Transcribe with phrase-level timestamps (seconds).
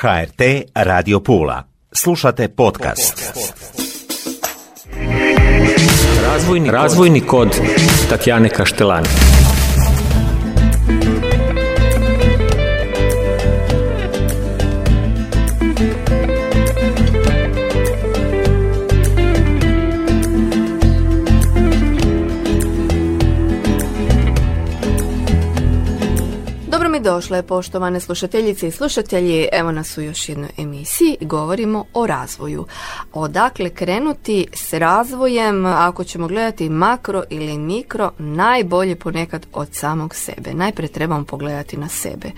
[0.00, 0.42] HRT
[0.74, 1.62] Radio Pula.
[1.92, 3.34] Slušate podcast.
[6.22, 7.48] Razvojni, Razvojni kod
[8.08, 9.06] Tatjane Kaštelani.
[27.08, 29.48] Došle, poštovane slušateljice i slušatelji.
[29.52, 32.66] Evo nas u još jednoj emisiji i govorimo o razvoju.
[33.12, 40.54] Odakle krenuti s razvojem, ako ćemo gledati makro ili mikro, najbolje ponekad od samog sebe.
[40.54, 42.30] Najprije trebamo pogledati na sebe.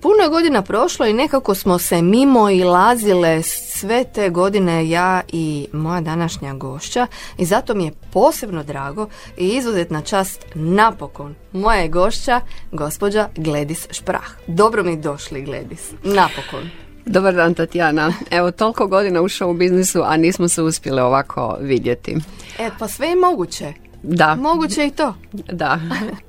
[0.00, 5.20] Puno je godina prošlo i nekako smo se mimo i lazile sve te godine ja
[5.32, 7.06] i moja današnja gošća
[7.38, 12.40] i zato mi je posebno drago i izuzetna čast napokon moja je gošća,
[12.72, 14.26] gospođa Gledis Šprah.
[14.46, 15.92] Dobro mi došli, Gledis.
[16.02, 16.70] Napokon.
[17.06, 18.12] Dobar dan Tatjana.
[18.30, 22.16] Evo toliko godina ušao u biznisu, a nismo se uspjeli ovako vidjeti.
[22.58, 23.72] E, pa sve je moguće.
[24.02, 24.34] Da.
[24.34, 25.14] Moguće i to.
[25.32, 25.80] Da.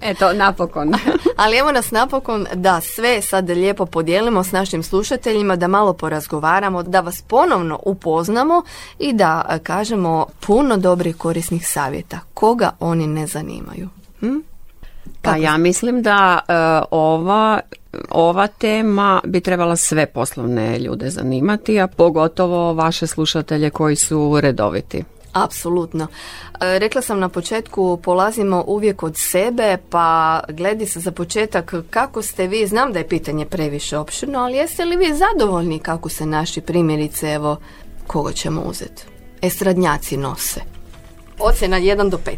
[0.02, 0.94] Eto, napokon.
[1.44, 6.84] Ali evo nas napokon da sve sad lijepo podijelimo s našim slušateljima, da malo porazgovaramo,
[6.84, 8.64] da vas ponovno upoznamo
[9.00, 12.20] i da e, kažemo puno dobrih korisnih savjeta.
[12.34, 13.90] Koga oni ne zanimaju?
[14.20, 14.38] Hm?
[15.26, 16.54] Pa ja mislim da e,
[16.92, 17.60] ova,
[18.10, 25.04] ova tema bi trebala sve poslovne ljude zanimati, a pogotovo vaše slušatelje koji su redoviti.
[25.34, 26.08] Apsolutno.
[26.62, 32.22] E, rekla sam na početku, polazimo uvijek od sebe, pa gledi se za početak kako
[32.22, 36.26] ste vi, znam da je pitanje previše opširno, ali jeste li vi zadovoljni kako se
[36.26, 37.58] naši primjerice, evo,
[38.08, 39.04] koga ćemo uzeti?
[39.42, 40.62] Estradnjaci nose.
[41.40, 42.36] Ocjena 1 do 5.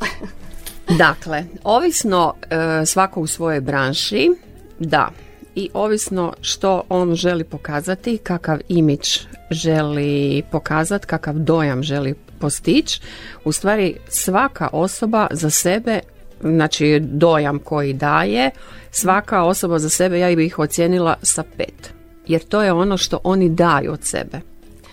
[0.88, 4.30] Dakle, ovisno e, svako u svojoj branši,
[4.78, 5.10] da,
[5.54, 9.18] i ovisno što on želi pokazati, kakav imidž
[9.50, 13.00] želi pokazati, kakav dojam želi postići,
[13.44, 16.00] u stvari svaka osoba za sebe,
[16.40, 18.50] znači dojam koji daje,
[18.90, 21.94] svaka osoba za sebe ja bih ih ocijenila sa pet.
[22.26, 24.40] Jer to je ono što oni daju od sebe.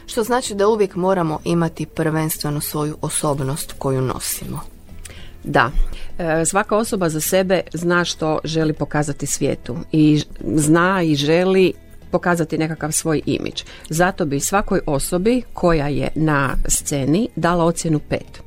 [0.05, 4.70] Što znači da uvijek moramo imati prvenstveno svoju osobnost koju nosimo.
[5.43, 5.71] Da,
[6.17, 10.21] e, svaka osoba za sebe zna što želi pokazati svijetu i
[10.55, 11.73] zna i želi
[12.11, 13.61] pokazati nekakav svoj imidž.
[13.89, 18.41] Zato bi svakoj osobi koja je na sceni dala ocjenu pet.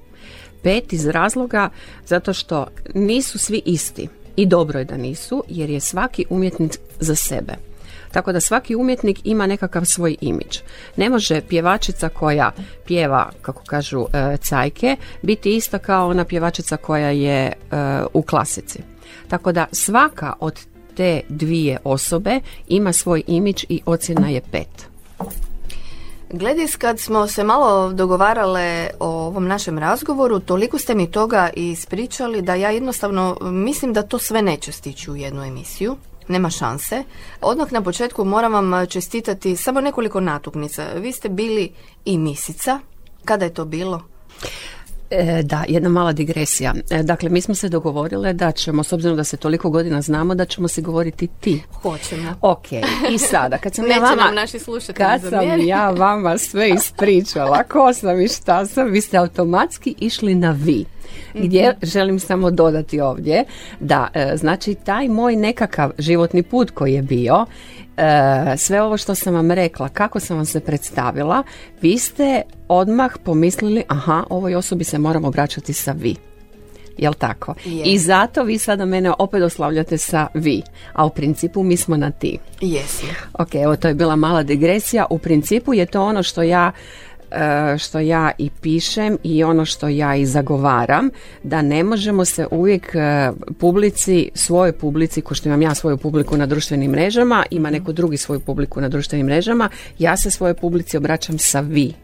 [0.62, 1.68] Pet iz razloga
[2.06, 7.14] zato što nisu svi isti i dobro je da nisu jer je svaki umjetnik za
[7.14, 7.52] sebe.
[8.14, 10.58] Tako da svaki umjetnik ima nekakav svoj imidž.
[10.96, 12.52] Ne može pjevačica koja
[12.86, 17.52] pjeva, kako kažu, e, cajke, biti ista kao ona pjevačica koja je e,
[18.12, 18.78] u klasici.
[19.28, 20.60] Tako da svaka od
[20.96, 24.88] te dvije osobe ima svoj imidž i ocjena je pet.
[26.30, 32.42] Gledis, kad smo se malo dogovarale o ovom našem razgovoru, toliko ste mi toga ispričali
[32.42, 35.96] da ja jednostavno mislim da to sve neće stići u jednu emisiju
[36.28, 37.04] nema šanse.
[37.40, 40.86] Odmah na početku moram vam čestitati samo nekoliko natuknica.
[40.96, 41.72] Vi ste bili
[42.04, 42.80] i misica.
[43.24, 44.02] Kada je to bilo?
[45.18, 46.74] E, da, jedna mala digresija.
[46.90, 50.34] E, dakle, mi smo se dogovorile da ćemo, s obzirom da se toliko godina znamo,
[50.34, 51.62] da ćemo se govoriti ti.
[51.82, 52.34] Hoćemo.
[52.40, 52.72] Ok,
[53.14, 54.30] i sada, kad sam ja vama...
[54.30, 59.16] naši slušatelji Kad sam ja vama sve ispričala, ko sam i šta sam, vi ste
[59.16, 60.84] automatski išli na vi.
[61.34, 61.86] Gdje Mhm.
[61.86, 63.44] želim samo dodati ovdje
[63.80, 67.46] da e, znači taj moj nekakav životni put koji je bio
[67.96, 71.42] e, sve ovo što sam vam rekla, kako sam vam se predstavila,
[71.80, 76.16] vi ste odmah pomislili, aha, ovoj osobi se moram obraćati sa vi.
[76.98, 77.54] Jel tako?
[77.64, 77.82] Je.
[77.84, 80.62] I zato vi sada mene opet oslavljate sa vi,
[80.92, 82.38] a u principu mi smo na ti.
[82.60, 83.06] Jesi.
[83.32, 85.06] Ok, evo to je bila mala digresija.
[85.10, 86.72] U principu je to ono što ja
[87.78, 91.10] što ja i pišem i ono što ja i zagovaram
[91.42, 96.36] da ne možemo se uvijek e, publici, svojoj publici, ko što imam ja svoju publiku
[96.36, 99.68] na društvenim mrežama, ima neko drugi svoju publiku na društvenim mrežama,
[99.98, 102.03] ja se svojoj publici obraćam sa vi.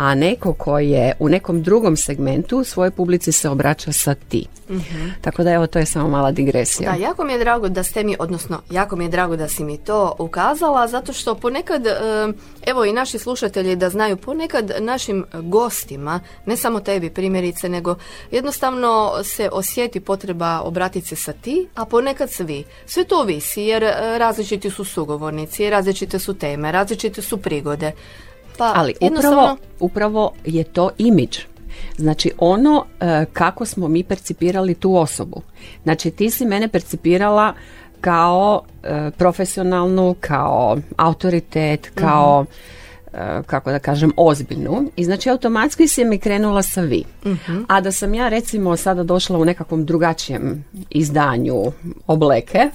[0.00, 4.46] A neko ko je u nekom drugom segmentu svojoj publici se obraća sa ti.
[5.20, 6.92] Tako da evo to je samo mala digresija.
[6.92, 9.64] Da, jako mi je drago da ste mi, odnosno jako mi je drago da si
[9.64, 11.92] mi to ukazala, zato što ponekad, e,
[12.66, 17.96] evo i naši slušatelji da znaju, ponekad našim gostima, ne samo tebi primjerice, nego
[18.30, 22.64] jednostavno se osjeti potreba obratiti se sa ti, a ponekad svi.
[22.86, 27.92] Sve to ovisi jer e, različiti su sugovornici, različite su teme, različite su prigode.
[28.60, 31.38] Pa Ali jednostavno, upravo, upravo je to imidž.
[31.96, 35.42] Znači ono e, kako smo mi percipirali tu osobu.
[35.82, 37.54] Znači ti si mene percipirala
[38.00, 42.79] kao e, profesionalnu, kao autoritet, kao e,
[43.46, 44.90] kako da kažem, ozbiljnu.
[44.96, 47.04] I znači automatski se mi krenula sa vi.
[47.68, 51.62] A da sam ja recimo sada došla u nekakvom drugačijem izdanju
[52.06, 52.70] obleke, e,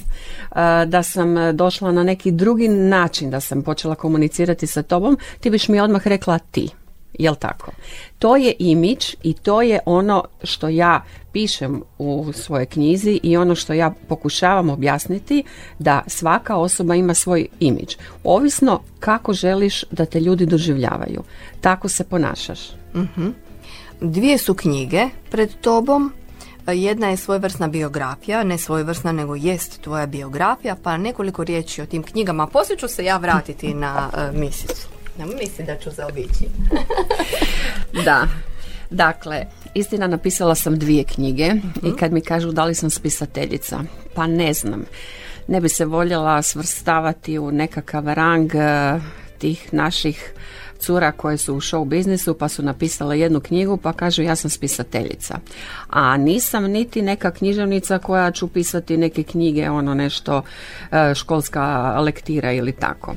[0.86, 5.68] da sam došla na neki drugi način, da sam počela komunicirati sa tobom, ti biš
[5.68, 6.70] mi odmah rekla ti.
[7.19, 7.71] Jel tako?
[8.19, 13.56] To je imidž i to je ono što ja pišem u svojoj knjizi i ono
[13.56, 15.44] što ja pokušavam objasniti
[15.79, 17.95] da svaka osoba ima svoj imidž.
[18.23, 21.23] Ovisno kako želiš da te ljudi doživljavaju.
[21.62, 22.59] Tako se ponašaš.
[24.01, 26.13] Dvije su knjige pred tobom.
[26.67, 32.03] Jedna je svojevrsna biografija, ne svojevrsna nego jest tvoja biografija, pa nekoliko riječi o tim
[32.03, 32.47] knjigama.
[32.47, 34.94] Poslije ću se ja vratiti na uh, misicu.
[35.17, 36.45] Ne misli da ću zaobići.
[38.06, 38.27] Da.
[38.89, 41.51] Dakle, istina napisala sam dvije knjige
[41.83, 43.79] i kad mi kažu da li sam spisateljica,
[44.13, 44.85] pa ne znam.
[45.47, 49.00] Ne bi se voljela svrstavati u nekakav rang eh,
[49.38, 50.33] tih naših
[50.86, 54.50] cura koje su u show biznisu pa su napisale jednu knjigu pa kažu ja sam
[54.50, 55.38] spisateljica.
[55.90, 60.42] A nisam niti neka književnica koja ću pisati neke knjige, ono nešto
[60.92, 63.16] e, školska lektira ili tako.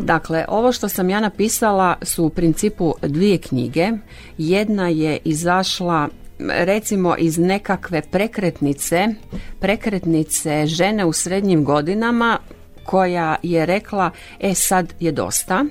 [0.00, 3.90] Dakle, ovo što sam ja napisala su u principu dvije knjige.
[4.38, 6.08] Jedna je izašla
[6.38, 9.06] recimo iz nekakve prekretnice,
[9.60, 12.38] prekretnice žene u srednjim godinama
[12.84, 15.64] koja je rekla e sad je dosta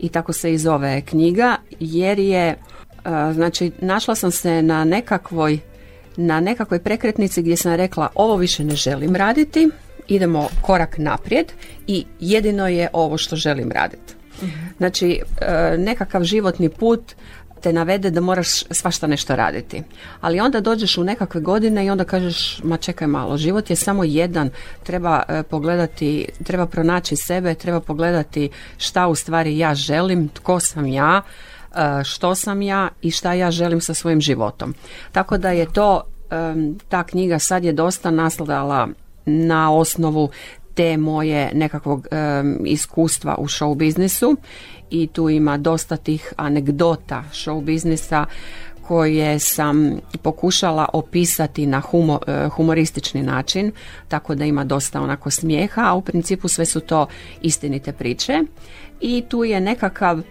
[0.00, 2.56] i tako se i zove knjiga jer je e,
[3.32, 5.58] znači našla sam se na nekakvoj
[6.16, 9.68] na nekakvoj prekretnici gdje sam rekla ovo više ne želim raditi
[10.08, 11.52] idemo korak naprijed
[11.86, 14.14] i jedino je ovo što želim raditi
[14.76, 17.14] znači e, nekakav životni put
[17.60, 19.82] te navede da moraš svašta nešto raditi.
[20.20, 24.04] Ali onda dođeš u nekakve godine i onda kažeš, ma čekaj malo, život je samo
[24.04, 24.50] jedan,
[24.82, 30.86] treba e, pogledati, treba pronaći sebe, treba pogledati šta u stvari ja želim, tko sam
[30.86, 31.22] ja,
[31.74, 34.74] e, što sam ja i šta ja želim sa svojim životom.
[35.12, 36.54] Tako da je to, e,
[36.88, 38.88] ta knjiga sad je dosta nasladala
[39.26, 40.30] na osnovu
[40.74, 42.06] te moje nekakvog
[42.64, 44.36] iskustva u show biznisu
[44.90, 48.26] i tu ima dosta tih anegdota show biznisa
[48.90, 53.72] koje sam pokušala opisati na e, humoristični način,
[54.08, 57.06] tako da ima dosta onako smijeha, a u principu sve su to
[57.42, 58.40] istinite priče.
[59.00, 60.22] I tu je nekakav, e,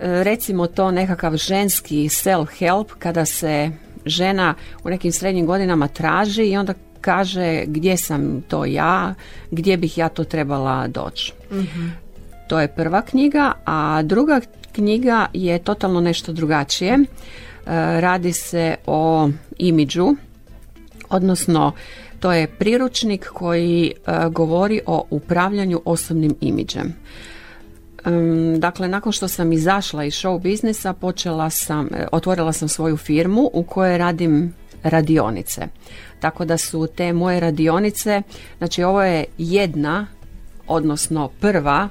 [0.00, 3.70] recimo to nekakav ženski self-help kada se
[4.06, 4.54] žena
[4.84, 9.14] u nekim srednjim godinama traži i onda kaže gdje sam to ja,
[9.50, 11.32] gdje bih ja to trebala doći.
[12.48, 14.40] To je prva knjiga, a druga
[14.72, 16.92] knjiga je totalno nešto drugačije.
[16.92, 17.00] E,
[18.00, 19.28] radi se o
[19.58, 20.08] imidžu,
[21.08, 21.72] odnosno
[22.20, 26.94] to je priručnik koji e, govori o upravljanju osobnim imidžem.
[28.58, 33.50] Dakle, nakon što sam izašla iz show biznisa, počela sam, e, otvorila sam svoju firmu
[33.52, 35.66] u kojoj radim radionice.
[36.20, 38.22] Tako da su te moje radionice,
[38.58, 40.06] znači ovo je jedna,
[40.66, 41.88] odnosno prva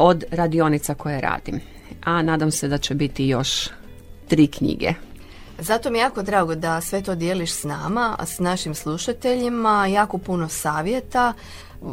[0.00, 1.60] od radionica koje radim.
[2.04, 3.68] A nadam se da će biti još
[4.28, 4.94] tri knjige.
[5.58, 10.18] Zato mi je jako drago da sve to dijeliš s nama, s našim slušateljima, jako
[10.18, 11.32] puno savjeta.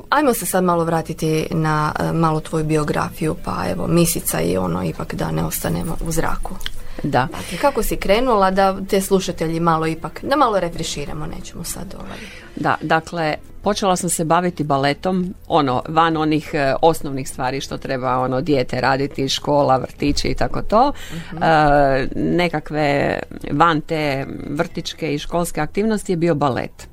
[0.09, 4.83] Ajmo se sad malo vratiti na e, malo tvoju biografiju, pa evo, misica i ono
[4.83, 6.55] ipak da ne ostanemo u zraku.
[7.03, 7.27] Da.
[7.31, 12.17] Dakle, kako si krenula da te slušatelji malo ipak, da malo refreširamo, nećemo sad ovaj.
[12.55, 18.19] Da, dakle, počela sam se baviti baletom, ono, van onih e, osnovnih stvari što treba
[18.19, 20.93] ono dijete raditi, škola, vrtići i tako to.
[21.31, 23.19] E, nekakve
[23.51, 26.87] van te vrtičke i školske aktivnosti je bio balet.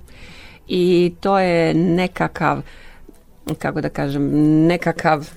[0.68, 2.62] I to je nekakav,
[3.58, 4.30] kako da kažem,
[4.66, 5.28] nekakav,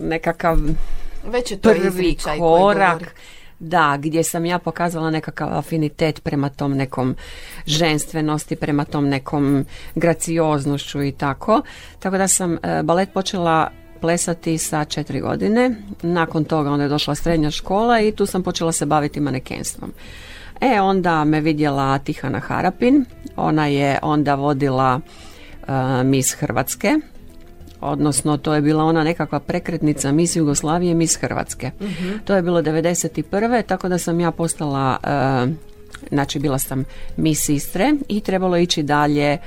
[0.00, 0.58] nekakav
[1.26, 3.14] Već je to prvi korak
[3.68, 7.14] da, gdje sam ja pokazala nekakav afinitet prema tom nekom
[7.66, 11.62] ženstvenosti, prema tom nekom gracioznošću i tako.
[11.98, 15.74] Tako da sam e, balet počela plesati sa četiri godine.
[16.02, 19.92] Nakon toga onda je došla srednja škola i tu sam počela se baviti manekenstvom.
[20.60, 23.04] E, onda me vidjela Tihana Harapin.
[23.36, 25.00] Ona je onda vodila
[25.62, 25.68] uh,
[26.04, 26.94] Miss Hrvatske
[27.84, 31.70] odnosno to je bila ona nekakva prekretnica Mis Jugoslavije, Mis Hrvatske.
[32.24, 33.62] To je bilo 91.
[33.66, 35.50] tako da sam ja postala, uh,
[36.08, 36.84] znači bila sam
[37.16, 39.38] Mis Istre i trebalo ići dalje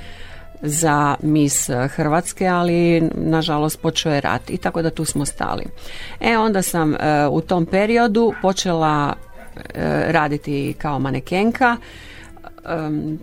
[0.62, 5.64] za mis Hrvatske, ali nažalost počeo je rat i tako da tu smo stali.
[6.20, 6.98] E onda sam uh,
[7.30, 9.62] u tom periodu počela uh,
[10.10, 11.76] raditi kao manekenka,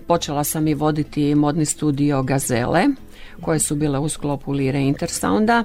[0.08, 2.84] počela sam i voditi modni studio Gazele
[3.42, 5.64] koje su bile u sklopu Lire Intersounda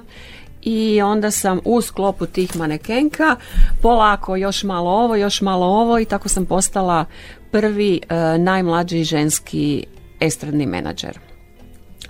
[0.61, 3.35] i onda sam u sklopu tih manekenka
[3.81, 7.05] polako još malo ovo, još malo ovo i tako sam postala
[7.51, 9.85] prvi e, najmlađi ženski
[10.19, 11.19] estradni menadžer.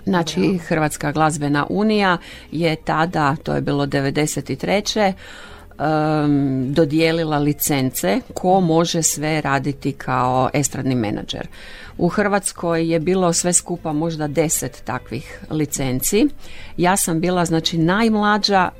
[0.04, 2.18] Znači Hrvatska glazbena unija
[2.52, 5.12] je tada, to je bilo 93
[5.78, 11.48] um, dodijelila licence ko može sve raditi kao estradni menadžer.
[11.98, 16.28] U Hrvatskoj je bilo sve skupa možda deset takvih licenci.
[16.76, 18.70] Ja sam bila znači najmlađa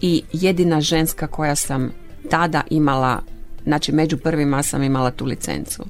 [0.00, 1.92] i jedina ženska koja sam
[2.30, 3.22] tada imala,
[3.64, 5.84] znači među prvima sam imala tu licencu.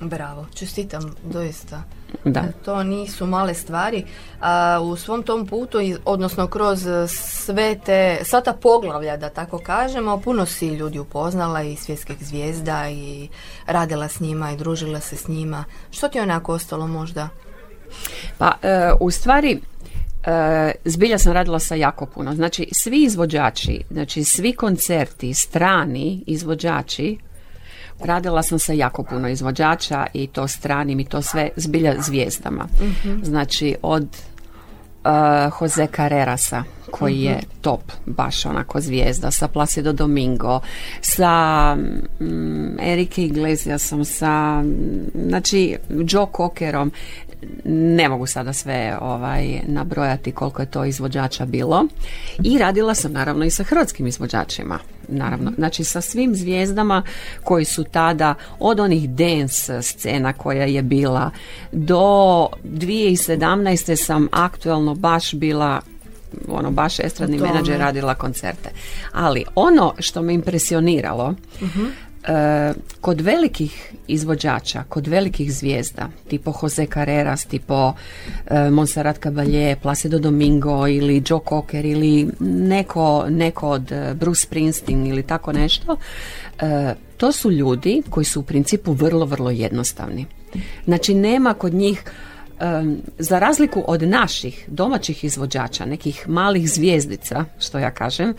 [0.00, 1.82] Bravo, čestitam doista.
[2.24, 2.44] Da.
[2.64, 4.04] To nisu male stvari.
[4.40, 10.20] A u svom tom putu, odnosno kroz sve te, sva ta poglavlja, da tako kažemo,
[10.20, 13.28] puno si ljudi upoznala i svjetskih zvijezda i
[13.66, 15.64] radila s njima i družila se s njima.
[15.90, 17.28] Što ti je onako ostalo možda?
[18.38, 19.60] Pa, e, u stvari,
[20.24, 22.34] e, zbilja sam radila sa jako puno.
[22.34, 27.18] Znači, svi izvođači, znači svi koncerti, strani izvođači
[28.00, 32.68] Radila sam sa jako puno izvođača i to stranim i to sve zbilja zvijezdama.
[33.22, 34.08] Znači od
[35.06, 40.60] uh, Jose Carrerasa koji je top, baš onako zvijezda, sa Placido Domingo,
[41.00, 41.74] sa
[42.20, 44.64] mm, Erike Iglesiasom, sa
[45.14, 46.92] znači Joe Cockerom,
[47.64, 51.86] ne mogu sada sve ovaj nabrojati koliko je to izvođača bilo.
[52.44, 54.78] I radila sam naravno i sa hrvatskim izvođačima.
[55.08, 57.02] Naravno, znači sa svim zvijezdama
[57.44, 61.30] koji su tada od onih dance scena koja je bila
[61.72, 63.96] do 2017.
[63.96, 65.80] sam aktualno baš bila
[66.48, 68.70] ono baš estradni menadžer radila koncerte.
[69.12, 72.05] Ali ono što me impresioniralo E,
[73.00, 77.94] kod velikih izvođača, kod velikih zvijezda, tipo Jose Carreras, tipo
[78.46, 85.06] e, Montserrat Caballé, Placido Domingo ili Joe Cocker ili neko, neko od e, Bruce Springsteen
[85.06, 85.96] ili tako nešto,
[87.16, 90.26] to su ljudi koji su u principu vrlo, vrlo jednostavni.
[90.84, 92.04] Znači nema kod njih
[93.18, 98.34] za razliku od naših domaćih izvođača, nekih malih zvijezdica, što ja kažem,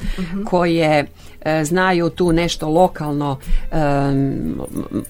[0.46, 1.06] koje
[1.42, 3.40] e, znaju tu nešto lokalno,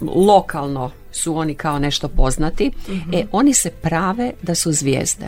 [0.01, 2.71] lokalno su oni kao nešto poznati,
[3.13, 5.27] e oni se prave da su zvijezde.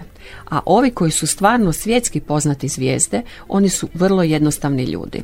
[0.49, 5.21] A ovi koji su stvarno svjetski poznati zvijezde, oni su vrlo jednostavni ljudi.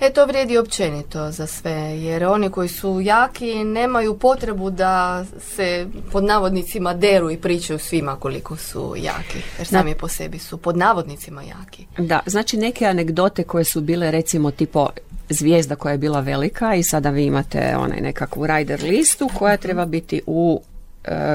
[0.00, 5.24] E to vrijedi općenito za sve, jer oni koji su jaki nemaju potrebu da
[5.54, 10.58] se pod navodnicima deru i pričaju svima koliko su jaki, jer sami po sebi su
[10.58, 11.86] pod navodnicima jaki.
[11.98, 14.88] Da, znači neke anegdote koje su bile recimo tipo
[15.28, 19.84] zvijezda koja je bila velika i sada vi imate onaj nekakvu rider listu koja treba
[19.84, 20.62] biti u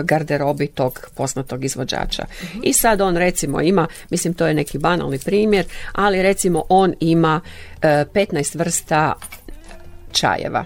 [0.03, 2.25] garderobi tog poznatog izvođača.
[2.63, 7.41] I sad on recimo ima, mislim to je neki banalni primjer, ali recimo on ima
[7.81, 9.13] 15 e, vrsta
[10.11, 10.65] čajeva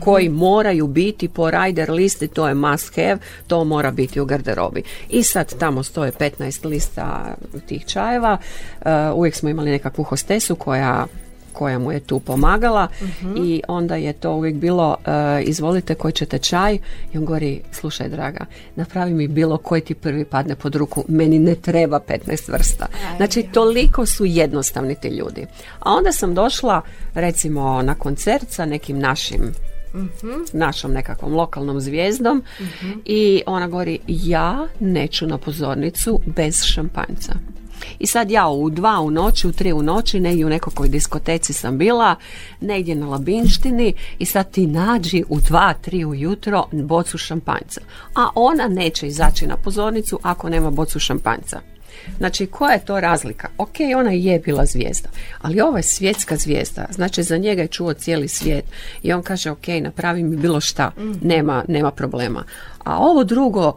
[0.00, 4.82] koji moraju biti po rider listi, to je must have, to mora biti u garderobi.
[5.08, 8.38] I sad tamo stoje 15 lista tih čajeva,
[8.80, 11.06] uh, uvijek smo imali nekakvu hostesu koja
[11.54, 12.88] koja mu je tu pomagala
[13.36, 16.78] i onda je to uvijek bilo uh, izvolite koji ćete čaj?
[17.12, 18.46] I on govori slušaj draga
[18.76, 22.86] napravi mi bilo koji ti prvi padne pod ruku meni ne treba 15 vrsta.
[23.16, 25.46] Znači toliko su jednostavni ti ljudi.
[25.78, 26.82] A onda sam došla
[27.14, 29.52] recimo na koncert sa nekim našim
[30.52, 32.42] našom nekakvom lokalnom zvijezdom
[33.04, 37.32] i ona govori ja neću na pozornicu bez šampanjca
[37.98, 41.52] i sad ja u dva u noći, u tri u noći, negdje u nekakvoj diskoteci
[41.52, 42.16] sam bila,
[42.60, 47.80] negdje na Labinštini i sad ti nađi u dva, tri ujutro bocu šampanjca.
[48.14, 51.60] A ona neće izaći na pozornicu ako nema bocu šampanjca.
[52.18, 53.48] Znači, koja je to razlika?
[53.58, 55.08] Ok, ona je bila zvijezda,
[55.40, 56.86] ali ovo je svjetska zvijezda.
[56.90, 58.64] Znači, za njega je čuo cijeli svijet.
[59.02, 62.44] I on kaže, ok, napravi mi bilo šta, nema, nema problema.
[62.84, 63.76] A ovo drugo,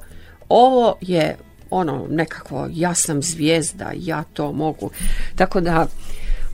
[0.50, 1.38] ovo je
[1.70, 4.90] ono nekako ja sam zvijezda, ja to mogu.
[5.36, 5.88] Tako da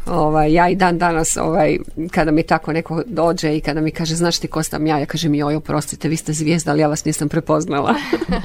[0.06, 1.78] Ovaj, ja i dan danas ovaj,
[2.12, 5.06] kada mi tako neko dođe i kada mi kaže znaš ti ko sam ja, ja
[5.06, 7.96] kažem joj oprostite vi ste zvijezda ali ja vas nisam prepoznala.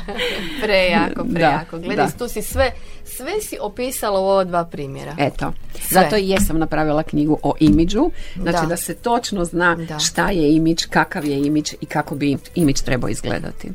[0.63, 1.79] prejako, prejako.
[1.79, 2.71] Gledaj, tu si sve,
[3.05, 5.15] sve si opisala u ova dva primjera.
[5.19, 5.53] Eto,
[5.91, 10.85] zato i jesam napravila knjigu o imidžu, znači da, se točno zna šta je imidž,
[10.91, 13.69] kakav je imidž i kako bi imidž trebao izgledati.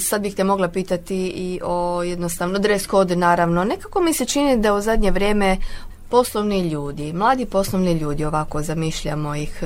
[0.00, 3.64] Sad bih te mogla pitati i o jednostavno dress code naravno.
[3.64, 5.56] Nekako mi se čini da u zadnje vrijeme
[6.12, 9.64] poslovni ljudi, mladi poslovni ljudi, ovako zamišljamo ih,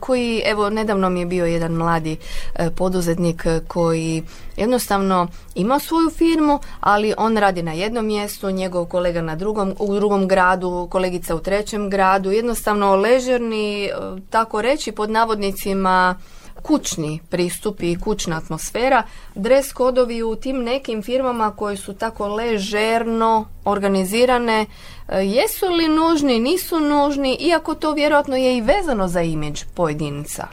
[0.00, 2.16] koji, evo, nedavno mi je bio jedan mladi
[2.54, 4.22] e, poduzetnik koji
[4.56, 9.94] jednostavno ima svoju firmu, ali on radi na jednom mjestu, njegov kolega na drugom, u
[9.94, 13.90] drugom gradu, kolegica u trećem gradu, jednostavno ležerni, e,
[14.30, 16.14] tako reći, pod navodnicima
[16.62, 19.02] kućni pristup i kućna atmosfera,
[19.34, 24.66] dres kodovi u tim nekim firmama koje su tako ležerno organizirane,
[25.08, 30.46] e, jesu li nužni, nisu nužni, iako to vjerojatno je i vezano za imidž pojedinca.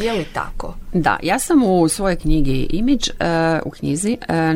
[0.00, 0.74] Je li tako?
[0.92, 3.14] Da, ja sam u svojoj knjigi Imidž, e,
[3.64, 4.54] u knjizi, e,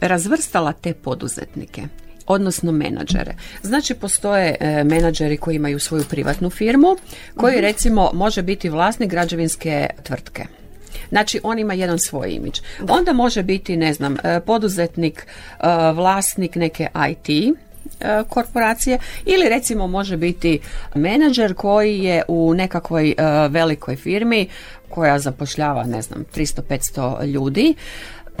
[0.00, 1.82] razvrstala te poduzetnike
[2.30, 3.34] odnosno menadžere.
[3.62, 6.96] Znači postoje e, menadžeri koji imaju svoju privatnu firmu,
[7.36, 7.62] koji mhm.
[7.62, 10.44] recimo može biti vlasnik građevinske tvrtke.
[11.08, 12.60] Znači on ima jedan svoj imidž.
[12.88, 17.56] Onda može biti, ne znam, e, poduzetnik, e, vlasnik neke IT
[18.28, 20.58] korporacije ili recimo može biti
[20.94, 23.14] menadžer koji je u nekakvoj
[23.50, 24.48] velikoj firmi
[24.88, 27.74] koja zapošljava ne znam 300-500 ljudi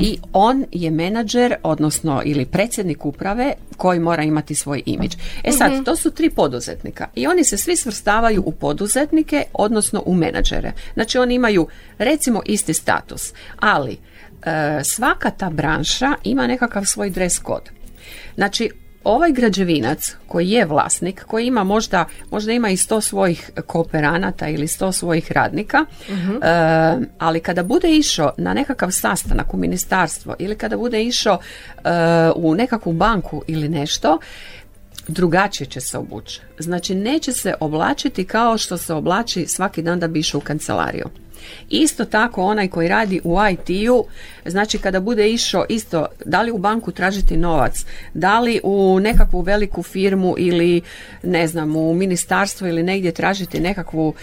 [0.00, 5.14] i on je menadžer, odnosno ili predsjednik uprave koji mora imati svoj imidž.
[5.44, 5.82] E sad, mhm.
[5.82, 10.72] to su tri poduzetnika i oni se svi svrstavaju u poduzetnike, odnosno u menadžere.
[10.94, 17.38] Znači oni imaju recimo isti status, ali e, svaka ta branša ima nekakav svoj dress
[17.38, 17.70] kod.
[18.34, 18.70] Znači,
[19.04, 24.68] ovaj građevinac koji je vlasnik, koji ima možda, možda ima i sto svojih kooperanata ili
[24.68, 26.36] sto svojih radnika, mhm.
[26.42, 31.90] eh, ali kada bude išao na nekakav sastanak u ministarstvo ili kada bude išao uh,
[32.36, 34.18] u nekakvu banku ili nešto,
[35.10, 36.40] drugačije će se obući.
[36.58, 41.06] Znači neće se oblačiti kao što se oblači svaki dan da bi išao u kancelariju.
[41.68, 44.04] Isto tako onaj koji radi u IT-u,
[44.46, 49.40] znači kada bude išao isto, da li u banku tražiti novac, da li u nekakvu
[49.40, 50.80] veliku firmu ili
[51.22, 54.14] ne znam u ministarstvo ili negdje tražiti nekakvu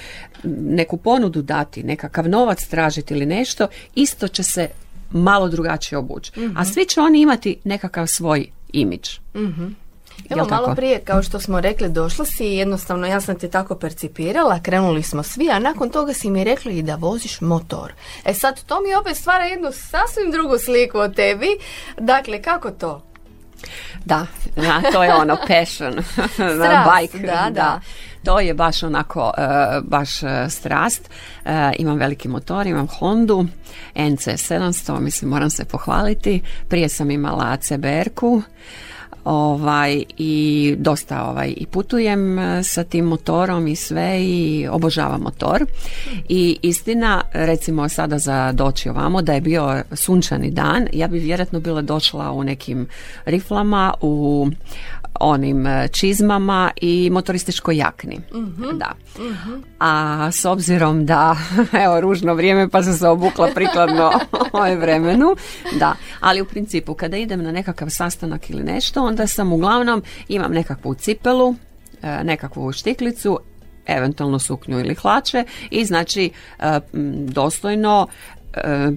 [0.44, 4.70] neku ponudu dati, nekakav novac tražiti ili nešto, isto će se
[5.12, 6.32] malo drugačije obući.
[6.36, 6.63] A mhm.
[6.63, 9.10] svi će oni imati nekakav svoj imidž.
[9.36, 9.87] mm
[10.29, 13.75] Evo malo prije, kao što smo rekli, došla si i jednostavno ja sam te tako
[13.75, 17.93] percipirala, krenuli smo svi, a nakon toga si mi rekli i da voziš motor.
[18.25, 21.47] E sad, to mi opet stvara jednu sasvim drugu sliku o tebi.
[21.97, 23.03] Dakle, kako to?
[24.06, 25.93] Da, da to je ono passion,
[27.01, 27.27] bike.
[27.27, 27.82] Da, da.
[28.23, 29.41] To je baš onako, e,
[29.82, 31.10] baš e, strast.
[31.45, 33.45] E, imam veliki motor, imam Hondu,
[33.95, 36.41] NC 700, mislim moram se pohvaliti.
[36.69, 38.41] Prije sam imala CBR-ku,
[39.27, 45.65] ovaj i dosta ovaj i putujem e, sa tim motorom i sve i obožavam motor.
[46.29, 51.59] I istina recimo sada za doći ovamo da je bio sunčani dan ja bi vjerojatno
[51.59, 52.87] bila došla u nekim
[53.25, 54.47] riflama u
[55.19, 58.19] onim e, čizmama i motorističkoj jakni.
[58.34, 58.77] Mhm.
[58.77, 58.91] Da.
[59.19, 59.53] Mhm.
[59.80, 61.38] A s obzirom da,
[61.86, 64.12] evo, ružno vrijeme pa sam se obukla prikladno
[64.53, 65.36] ovaj vremenu,
[65.80, 65.95] da.
[66.19, 70.93] Ali u principu kada idem na nekakav sastanak ili nešto, onda sam uglavnom, imam nekakvu
[70.93, 71.56] cipelu,
[72.01, 73.39] e, nekakvu štiklicu,
[73.86, 76.80] eventualno suknju ili hlače i znači e,
[77.27, 78.08] dostojno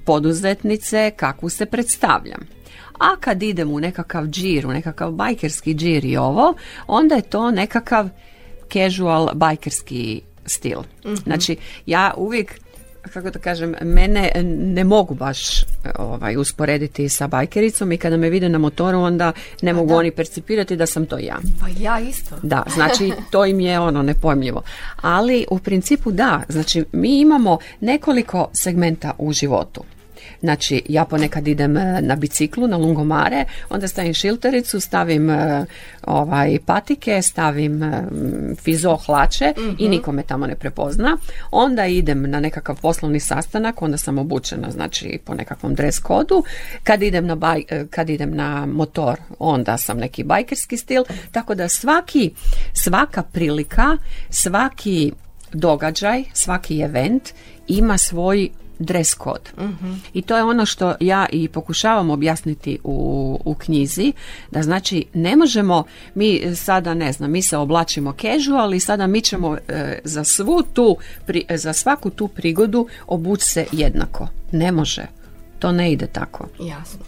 [0.05, 2.41] poduzetnice kakvu se predstavljam.
[2.99, 6.55] A kad idem u nekakav džir, u nekakav bajkerski džir i ovo,
[6.87, 8.09] onda je to nekakav
[8.73, 10.81] casual bajkerski stil.
[11.05, 12.61] mm Znači, ja uvijek
[13.03, 15.65] kako da kažem, mene ne mogu baš
[15.99, 19.33] ovaj, usporediti sa bajkericom i kada me vide na motoru onda
[19.63, 21.39] ne mogu oni percipirati da sam to ja.
[21.61, 22.37] Pa ja isto.
[22.43, 24.63] Da, znači to im je ono nepojmljivo.
[25.01, 29.85] Ali u principu da, znači mi imamo nekoliko segmenta u životu.
[30.41, 35.67] Znači, ja ponekad idem e, na biciklu, na lungomare, onda stavim šiltericu, stavim e,
[36.07, 38.03] ovaj patike, stavim e,
[38.57, 39.91] fizo hlače i mhm.
[39.91, 41.17] niko me tamo ne prepozna.
[41.51, 46.45] Onda idem na nekakav poslovni sastanak, onda sam obučena, znači, po nekakvom dress kodu.
[46.83, 51.05] Kad idem na, baj, kad idem na motor, onda sam neki bajkerski stil.
[51.33, 52.31] Tako da svaki,
[52.73, 53.97] svaka prilika,
[54.31, 55.13] svaki
[55.53, 57.29] događaj, svaki event
[57.69, 59.51] ima svoj dress kod.
[60.13, 64.13] I to je ono što ja i pokušavam objasniti u, u knjizi,
[64.51, 69.21] da znači ne možemo, mi sada ne znam, mi se oblačimo casual i sada mi
[69.21, 70.97] ćemo e, za svu tu,
[71.55, 74.29] za svaku tu prigodu obući se jednako.
[74.53, 75.07] Ne može.
[75.59, 76.47] To ne ide tako.
[76.61, 77.01] Jasno.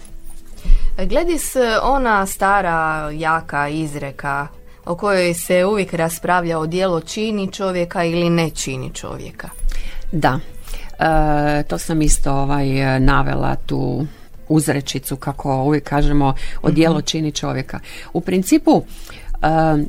[1.07, 4.47] Gledis ona stara jaka izreka
[4.85, 9.49] o kojoj se uvijek raspravlja o dijelo čini čovjeka ili ne čini čovjeka.
[10.13, 10.52] Da, E,
[11.69, 14.07] to sam isto ovaj, navela tu
[14.49, 16.75] uzrečicu kako uvijek kažemo o mhm.
[16.75, 17.81] djelo čini čovjeka.
[18.13, 18.83] U principu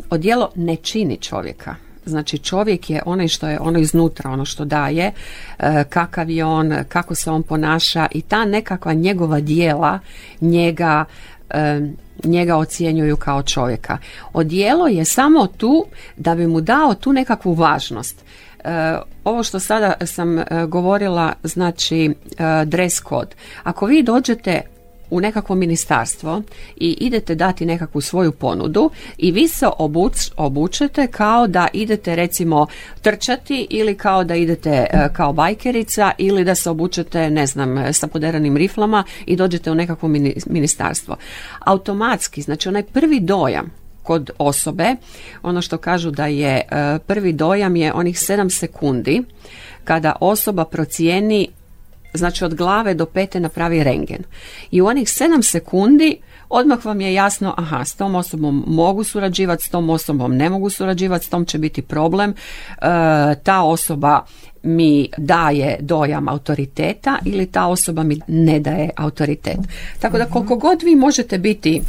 [0.09, 1.75] odijelo ne čini čovjeka.
[2.05, 5.11] Znači čovjek je onaj što je ono iznutra, ono što daje,
[5.59, 9.99] e, kakav je on, kako se on ponaša i ta nekakva njegova dijela
[10.41, 11.05] njega
[11.49, 11.81] e,
[12.23, 13.97] njega ocjenjuju kao čovjeka.
[14.33, 15.85] Odijelo je samo tu
[16.17, 18.23] da bi mu dao tu nekakvu važnost.
[18.63, 22.15] E, ovo što sada sam govorila, znači
[22.65, 23.35] dress code.
[23.63, 24.61] Ako vi dođete
[25.09, 26.41] u nekakvo ministarstvo
[26.75, 32.67] i idete dati nekakvu svoju ponudu i vi se obuč, obučete kao da idete recimo
[33.01, 38.57] trčati ili kao da idete kao bajkerica ili da se obučete ne znam sa poderanim
[38.57, 40.09] riflama i dođete u nekakvo
[40.45, 41.15] ministarstvo.
[41.59, 44.95] Automatski, znači onaj prvi dojam kod osobe,
[45.41, 49.23] ono što kažu da je e, prvi dojam je onih 7 sekundi
[49.83, 51.47] kada osoba procijeni
[52.13, 54.23] znači od glave do pete napravi rengen.
[54.71, 56.17] I u onih 7 sekundi
[56.49, 60.69] odmah vam je jasno, aha, s tom osobom mogu surađivati, s tom osobom ne mogu
[60.69, 62.29] surađivati, s tom će biti problem.
[62.31, 62.35] E,
[63.43, 64.25] ta osoba
[64.63, 69.57] mi daje dojam autoriteta ili ta osoba mi ne daje autoritet.
[69.99, 71.81] Tako da koliko god vi možete biti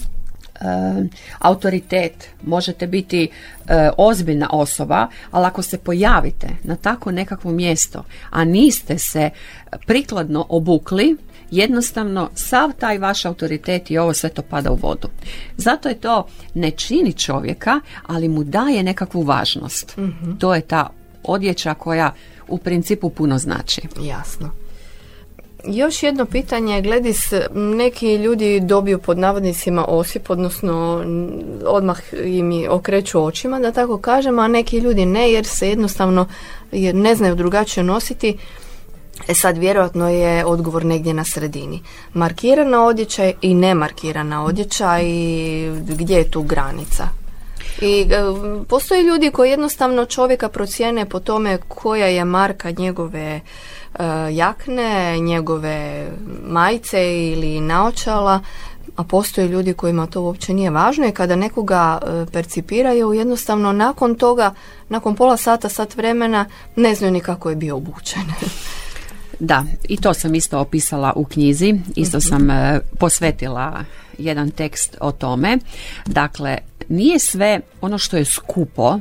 [1.39, 3.29] autoritet, možete biti
[3.67, 9.31] e, ozbiljna osoba, ali ako se pojavite na tako nekakvo mjesto, a niste se
[9.87, 11.17] prikladno obukli,
[11.51, 15.09] jednostavno sav taj vaš autoritet i ovo sve to pada u vodu.
[15.57, 19.97] Zato je to ne čini čovjeka, ali mu daje nekakvu važnost.
[19.97, 20.33] Mhm.
[20.39, 20.91] To je ta
[21.23, 22.13] odjeća koja
[22.49, 23.81] u principu puno znači.
[24.03, 24.64] Jasno.
[25.67, 31.05] Još jedno pitanje, gledis, neki ljudi dobiju pod navodnicima osip, odnosno
[31.67, 36.27] odmah im okreću očima, da tako kažem, a neki ljudi ne, jer se jednostavno
[36.73, 38.37] jer ne znaju drugačije nositi.
[39.29, 41.83] E sad, vjerojatno je odgovor negdje na sredini.
[42.15, 47.09] Markirana odjeća i nemarkirana odjeća i gdje je tu granica?
[47.81, 48.21] I e,
[48.69, 53.41] postoje ljudi koji jednostavno čovjeka procijene po tome koja je marka njegove
[54.33, 56.09] jakne, njegove
[56.43, 58.41] majice ili naočala,
[58.97, 64.15] a postoje ljudi kojima to uopće nije važno i kada nekoga e, percipiraju jednostavno nakon
[64.15, 64.55] toga,
[64.89, 68.23] nakon pola sata, sat vremena ne znaju ni kako je bio obučen.
[69.39, 72.27] Da, i to sam isto opisala u knjizi, isto mhm.
[72.27, 73.85] sam e, posvetila
[74.19, 75.59] jedan tekst o tome.
[76.07, 78.99] Dakle, nije sve ono što je skupo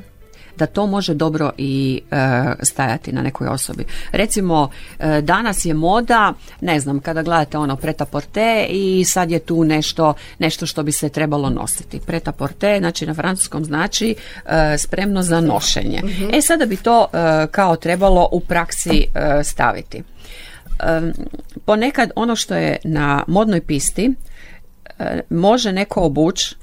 [0.58, 2.16] da to može dobro i e,
[2.62, 3.86] stajati na nekoj osobi.
[4.12, 9.40] Recimo, e, danas je moda, ne znam, kada gledate ono preta porte i sad je
[9.40, 12.00] tu nešto, nešto što bi se trebalo nositi.
[12.00, 16.02] Preta porte, znači na francuskom znači e, spremno za nošenje.
[16.04, 16.30] Mhm.
[16.34, 17.08] E sada bi to
[17.52, 19.06] kao trebalo u praksi
[19.44, 20.04] staviti.
[21.66, 24.14] Ponekad ono što je na modnoj pisti
[25.30, 26.56] može neko obući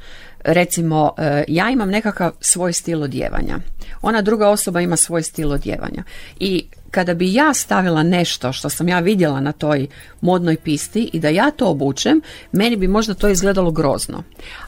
[0.45, 3.59] recimo e, ja imam nekakav svoj stil odjevanja
[4.03, 6.03] ona druga osoba ima svoj stil odjevanja
[6.41, 9.87] i kada bi ja stavila nešto što sam ja vidjela na toj
[10.21, 12.21] modnoj pisti i da ja to obučem,
[12.53, 14.23] meni bi možda to izgledalo grozno.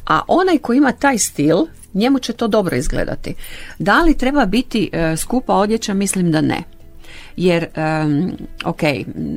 [0.07, 1.57] A onaj ko ima taj stil,
[1.95, 3.35] njemu će to dobro izgledati.
[3.79, 5.95] Da li treba biti e, skupa odjeća?
[5.95, 6.63] Mislim da ne
[7.37, 8.33] jer um,
[8.65, 8.81] ok,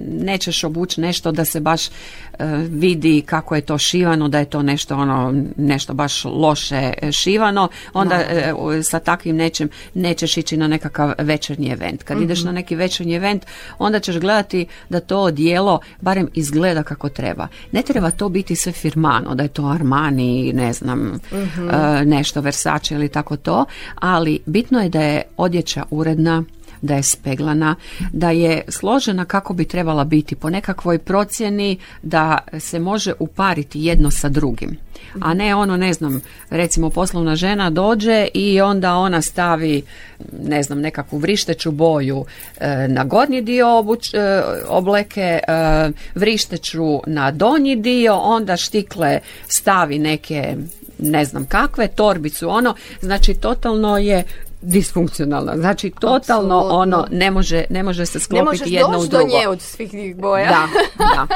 [0.08, 1.82] nećeš obući nešto da se baš
[2.70, 8.16] vidi kako je to šivano, da je to nešto ono nešto baš loše šivano, onda
[8.16, 8.54] e,
[8.84, 12.04] sa takvim nečim nećeš ići na nekakav večernji event.
[12.04, 12.46] Kad ideš mhm.
[12.46, 13.46] na neki večernji event,
[13.80, 17.48] onda ćeš gledati da to dijelo barem izgleda kako treba.
[17.72, 21.70] Ne treba to biti sve firmano, da je to Armani, ne znam, mhm.
[21.70, 26.44] e, nešto Versace ili tako to, ali bitno je da je odjeća uredna,
[26.82, 27.76] da je speglana,
[28.14, 34.12] da je složena kako bi trebala biti po nekakvoj procjeni da se može upariti jedno
[34.12, 34.78] sa drugim.
[35.22, 39.84] A ne ono, ne znam, recimo poslovna žena dođe i onda ona stavi,
[40.42, 42.26] ne znam, nekakvu vrišteću boju
[42.60, 50.00] e, na gornji dio obuč, e, obleke, e, vrišteću na donji dio, onda štikle stavi
[50.00, 50.56] neke
[51.00, 54.24] ne znam kakve, torbicu, ono, znači totalno je
[54.66, 55.58] disfunkcionalna.
[55.58, 59.24] Znači totalno ono ne može, ne može se sklopiti jedno u drugo.
[59.24, 60.50] do nje od svih tih boja.
[60.50, 61.28] Da, da.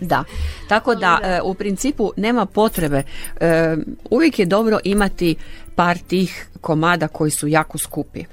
[0.16, 0.24] da.
[0.68, 3.02] Tako da, e, u principu nema potrebe.
[3.40, 3.76] E,
[4.10, 5.36] uvijek je dobro imati
[5.74, 8.20] par tih komada koji su jako skupi.
[8.20, 8.24] E,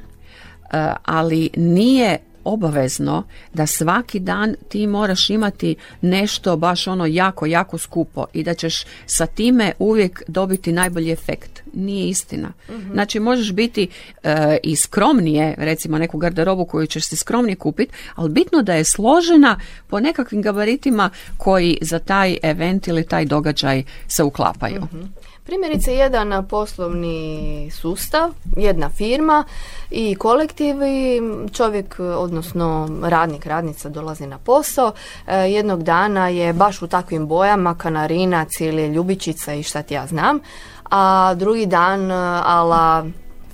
[1.05, 8.25] ali nije obavezno da svaki dan ti moraš imati nešto baš ono jako, jako skupo
[8.33, 11.61] i da ćeš sa time uvijek dobiti najbolji efekt.
[11.73, 12.53] Nije istina.
[12.69, 12.91] Mhm.
[12.93, 13.87] Znači možeš biti
[14.23, 18.83] e, i skromnije, recimo neku garderobu koju ćeš se skromnije kupiti, ali bitno da je
[18.83, 24.81] složena po nekakvim gabaritima koji za taj event ili taj događaj se uklapaju.
[24.81, 25.26] Mhm.
[25.47, 29.43] Primjerice, jedan poslovni sustav, jedna firma
[29.91, 31.21] i kolektiv i
[31.53, 34.91] čovjek, odnosno radnik, radnica dolazi na posao.
[35.27, 40.07] E, jednog dana je baš u takvim bojama kanarinac ili ljubičica i šta ti ja
[40.07, 40.39] znam,
[40.83, 43.05] a drugi dan ala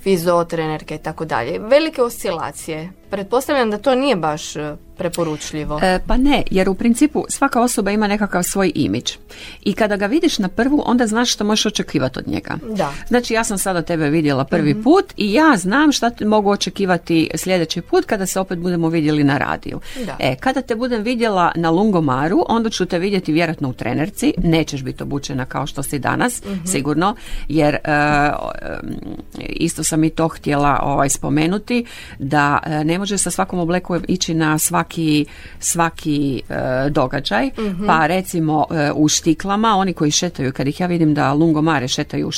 [0.02, 1.58] fizotrenerke i tako dalje.
[1.58, 2.92] Velike oscilacije.
[3.14, 5.80] Pretpostavljam da to nije baš e, preporučljivo.
[5.82, 9.12] E, pa ne, jer u principu svaka osoba ima nekakav svoj imidž.
[9.62, 12.54] I kada ga vidiš na prvu, onda znaš što možeš očekivati od njega.
[12.76, 12.92] Da.
[13.08, 14.82] Znači ja sam sada tebe vidjela prvi mhm.
[14.82, 19.38] put i ja znam šta mogu očekivati sljedeći put kada se opet budemo vidjeli na
[19.38, 19.80] radiju.
[20.06, 20.16] Da.
[20.18, 24.82] E, kada te budem vidjela na Lungomaru, onda ću te vidjeti vjerojatno u trenerci, nećeš
[24.82, 26.64] biti obučena kao što si danas, mhm.
[26.66, 27.16] sigurno,
[27.48, 27.78] jer e,
[29.48, 31.84] isto sam i to htjela ovaj, spomenuti,
[32.18, 35.26] da e, ne može sa svakom oblekom ići na svaki,
[35.58, 37.86] svaki e, događaj, mhm.
[37.86, 42.28] pa recimo e, u štiklama, oni koji šetaju, kad ih ja vidim da lungomare šetaju
[42.28, 42.30] u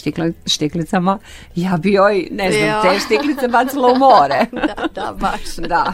[0.46, 1.18] štiklicama,
[1.54, 4.46] ja bi joj, ne znam, te štiklice bacila u more.
[4.68, 5.68] da, da, baš.
[5.68, 5.92] da.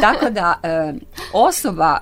[0.00, 0.92] Tako da, e,
[1.32, 1.98] osoba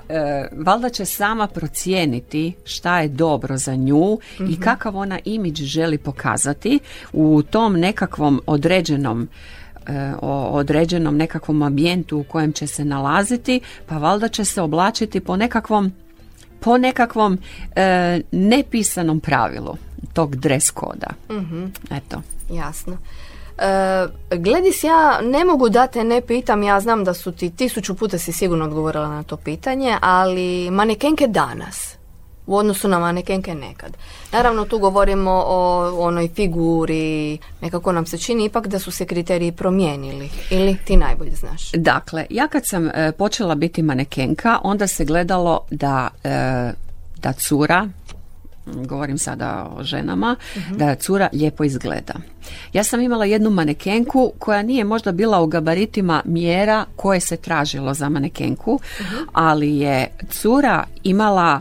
[0.56, 4.62] valjda će sama procijeniti šta je dobro za nju i mhm.
[4.62, 6.78] kakav ona imidž želi pokazati
[7.12, 9.28] u tom nekakvom određenom
[9.63, 9.63] E,
[10.22, 15.36] o određenom nekakvom ambijentu u kojem će se nalaziti, pa valjda će se oblačiti po
[15.36, 15.92] nekakvom
[16.60, 17.38] po nekakvom
[17.76, 19.76] e, nepisanom pravilu
[20.12, 21.06] tog dress koda.
[21.30, 22.22] mm Eto.
[22.50, 22.96] Jasno.
[23.58, 27.94] E, gledis, ja ne mogu da te ne pitam, ja znam da su ti tisuću
[27.94, 31.96] puta si sigurno odgovorila na to pitanje, ali manekenke danas,
[32.46, 33.96] u odnosu na manekenke nekad.
[34.32, 39.52] Naravno tu govorimo o onoj figuri, nekako nam se čini ipak da su se kriteriji
[39.52, 41.72] promijenili ili ti najbolje znaš?
[41.72, 46.72] Dakle, ja kad sam e, počela biti manekenka, onda se gledalo da, e,
[47.16, 47.88] da cura,
[48.66, 52.14] govorim sada o ženama, uh da cura lijepo izgleda.
[52.72, 57.94] Ja sam imala jednu manekenku koja nije možda bila u gabaritima mjera koje se tražilo
[57.94, 59.16] za manekenku, mhm.
[59.32, 61.60] ali je cura imala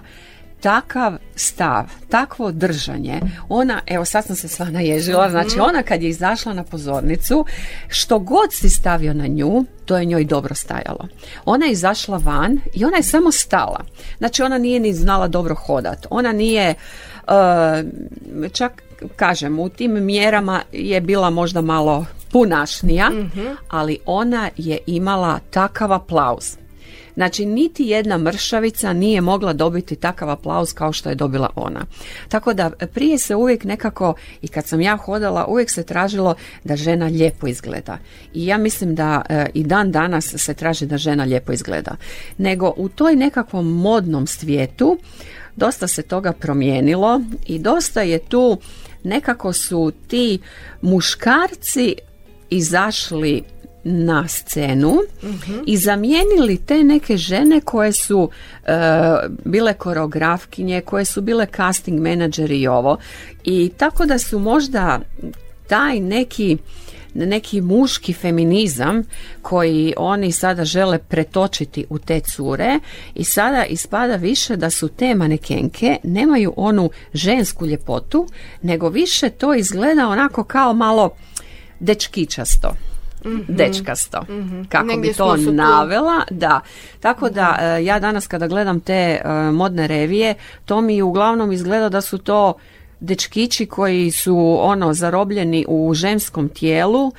[0.63, 6.09] takav stav, takvo držanje, ona, evo sad sam se sva naježila, znači ona kad je
[6.09, 7.45] izašla na pozornicu,
[7.87, 11.07] što god si stavio na nju, to je njoj dobro stajalo.
[11.45, 13.79] Ona je izašla van i ona je samo stala.
[14.17, 16.07] Znači ona nije ni znala dobro hodat.
[16.09, 16.75] Ona nije,
[17.27, 17.33] uh,
[18.51, 18.83] čak
[19.15, 23.47] kažem, u tim mjerama je bila možda malo punašnija, mhm.
[23.69, 26.62] ali ona je imala takav aplauz
[27.13, 31.85] Znači, niti jedna mršavica nije mogla dobiti takav aplauz kao što je dobila ona.
[32.29, 36.75] Tako da prije se uvijek nekako, i kad sam ja hodala, uvijek se tražilo da
[36.75, 37.97] žena lijepo izgleda.
[38.33, 41.95] I ja mislim da e, i dan danas se traži da žena lijepo izgleda.
[42.37, 44.97] Nego u toj nekakvom modnom svijetu
[45.55, 48.57] dosta se toga promijenilo i dosta je tu
[49.03, 50.39] nekako su ti
[50.81, 51.95] muškarci
[52.49, 53.43] izašli
[53.83, 54.97] na scenu
[55.65, 58.29] i zamijenili te neke žene koje su
[58.65, 58.71] e,
[59.45, 62.97] bile koreografkinje, koje su bile casting menadžeri i ovo.
[63.43, 64.99] I tako da su možda
[65.67, 66.57] taj neki
[67.15, 69.03] neki muški feminizam
[69.41, 72.79] koji oni sada žele pretočiti u te cure
[73.15, 78.27] i sada ispada više da su te manekenke nemaju onu žensku ljepotu
[78.61, 81.09] nego više to izgleda onako kao malo
[81.79, 82.92] dečkičasto
[83.25, 84.21] mm dečkasto.
[84.21, 86.61] mm Kako bi to navela, da.
[86.99, 91.89] Tako da e, ja danas kada gledam te e, modne revije, to mi uglavnom izgleda
[91.89, 92.53] da su to
[92.99, 97.11] dečkići koji su ono zarobljeni u ženskom tijelu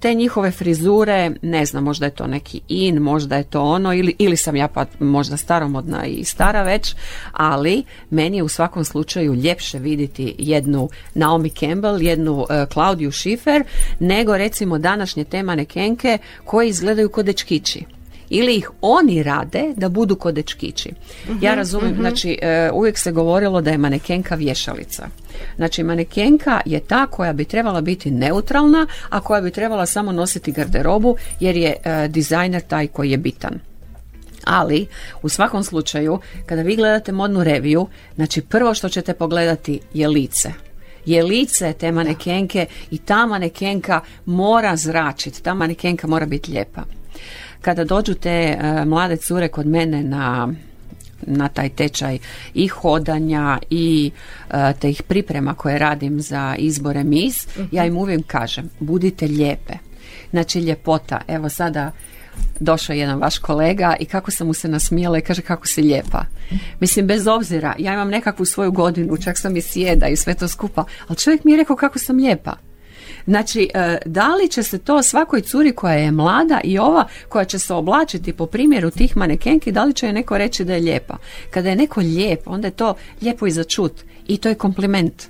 [0.00, 4.14] te njihove frizure, ne znam, možda je to neki in, možda je to ono, ili,
[4.18, 6.94] ili sam ja pa možda staromodna i stara već,
[7.32, 13.64] ali meni je u svakom slučaju ljepše vidjeti jednu Naomi Campbell, jednu uh, Claudiu Schiffer,
[14.00, 17.84] nego recimo današnje temane kenke koji izgledaju kod dečkići
[18.34, 20.90] ili ih oni rade da budu kod dečkići.
[21.40, 22.00] ja mhm, razumijem, mhm.
[22.00, 25.06] znači e, uvijek se govorilo da je manekenka vješalica.
[25.56, 30.52] Znači manekenka je ta koja bi trebala biti neutralna, a koja bi trebala samo nositi
[30.52, 33.58] garderobu jer je e, dizajner taj koji je bitan.
[34.44, 34.86] Ali,
[35.22, 40.52] u svakom slučaju, kada vi gledate modnu reviju, znači prvo što ćete pogledati je lice
[41.06, 46.82] je lice te manekenke i ta manekenka mora zračiti, ta manekenka mora biti lijepa
[47.64, 50.48] kada dođu te e, mlade cure kod mene na
[51.26, 52.18] na taj tečaj
[52.54, 54.10] i hodanja i
[54.50, 59.72] uh, te ih priprema koje radim za izbore mis, ja im uvijek kažem, budite lijepe.
[60.30, 61.92] Znači ljepota, evo sada
[62.60, 65.82] došao je jedan vaš kolega i kako sam mu se nasmijela i kaže kako si
[65.82, 66.24] lijepa.
[66.80, 70.48] Mislim, bez obzira, ja imam nekakvu svoju godinu, čak sam i sjeda i sve to
[70.48, 72.56] skupa, ali čovjek mi je rekao kako sam lijepa.
[73.26, 77.44] Znači, e, da li će se to svakoj curi koja je mlada i ova koja
[77.44, 80.80] će se oblačiti po primjeru tih manekenki, da li će je neko reći da je
[80.80, 81.16] lijepa?
[81.50, 83.92] Kada je neko lijep, onda je to lijepo i za čut
[84.26, 85.22] i to je kompliment.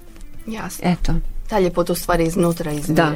[0.46, 0.90] Jasno.
[0.90, 1.12] Eto.
[1.48, 2.94] Ta ljepota u stvari iznutra izvire.
[2.94, 3.12] Da.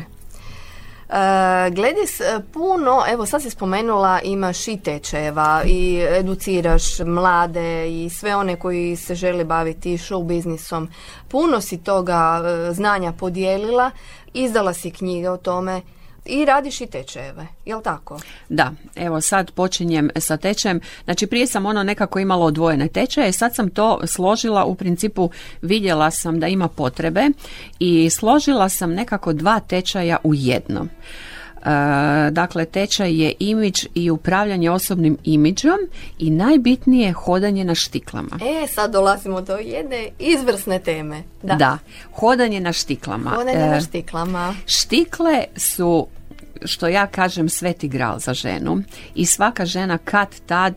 [1.09, 2.21] E, glede s
[2.53, 8.97] puno, evo sad si spomenula imaš i tečajeva i educiraš mlade i sve one koji
[8.97, 10.89] se žele baviti show biznisom.
[11.29, 13.91] Puno si toga e, znanja podijelila,
[14.35, 15.81] izdala si knjige o tome
[16.25, 18.21] i radiš i tečajeve, jel tako?
[18.49, 20.81] Da, evo sad počinjem sa tečajem.
[21.05, 25.31] Znači prije sam ono nekako imala odvojene tečaje, sad sam to složila, u principu
[25.63, 27.27] vidjela sam da ima potrebe
[27.79, 30.87] i složila sam nekako dva tečaja u jedno.
[31.65, 35.79] E, dakle, tečaj je imidž i upravljanje osobnim imidžom
[36.19, 38.39] i najbitnije hodanje na štiklama.
[38.63, 41.23] E, sad dolazimo do jedne izvrsne teme.
[41.43, 41.79] Da, Da,
[42.13, 43.31] hodanje na štiklama.
[43.31, 44.55] Hodanje na E, štiklama.
[44.67, 46.07] Štikle su,
[46.65, 48.83] što ja kažem, sveti gral za ženu
[49.15, 50.75] i svaka žena kad tad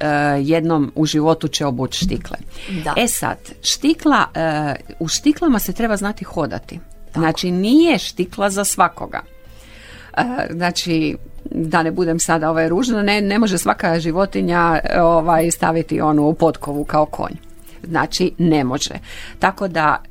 [0.00, 0.06] e,
[0.40, 2.36] jednom u životu će obući štikle.
[2.84, 2.94] Da.
[2.96, 6.80] E sad, štikla, e, u štiklama se treba znati hodati.
[7.14, 9.22] Znači, nije štikla za svakoga.
[10.50, 11.16] Znači,
[11.50, 16.84] da ne budem sada ovaj ružna, ne, ne može svaka životinja ovaj staviti onu potkovu
[16.84, 17.34] kao konj.
[17.82, 18.94] Znači, ne može.
[19.38, 20.02] Tako da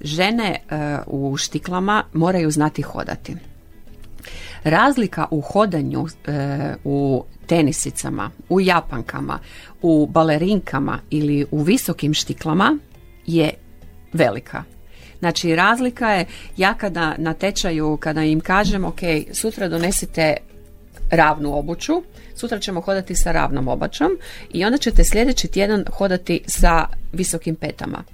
[0.00, 3.36] žene e, u štiklama moraju znati hodati.
[4.64, 9.38] Razlika u hodanju e, u tenisicama, u japankama,
[9.82, 12.78] u balerinkama ili u visokim štiklama
[13.26, 13.50] je
[14.12, 14.62] velika.
[15.18, 19.00] Znači razlika je, ja kada na tečaju, kada im kažem, ok,
[19.32, 20.36] sutra donesite
[21.10, 22.02] ravnu obuću,
[22.34, 24.10] sutra ćemo hodati sa ravnom obačom
[24.52, 28.04] i onda ćete sljedeći tjedan hodati sa visokim petama.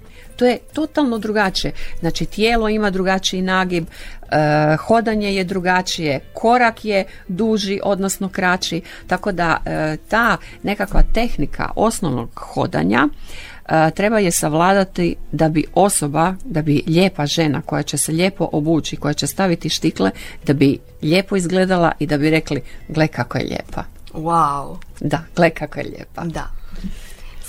[0.41, 1.73] To je totalno drugačije.
[1.99, 9.31] Znači tijelo ima drugačiji nagib, e, hodanje je drugačije, korak je duži, odnosno kraći, tako
[9.31, 16.61] da e, ta nekakva tehnika osnovnog hodanja e, treba je savladati da bi osoba, da
[16.61, 20.11] bi lijepa žena koja će se lijepo obući, koja će staviti štikle,
[20.45, 23.83] da bi lijepo izgledala i da bi rekli gle kako je lijepa.
[24.13, 24.77] Wow.
[24.99, 26.23] Da, gle kako je lijepa.
[26.25, 26.60] Da.